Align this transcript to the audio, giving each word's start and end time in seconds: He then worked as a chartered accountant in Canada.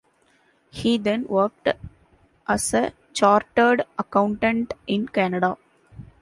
He 0.71 0.97
then 0.97 1.27
worked 1.27 1.69
as 2.47 2.73
a 2.73 2.91
chartered 3.13 3.85
accountant 3.99 4.73
in 4.87 5.07
Canada. 5.07 5.57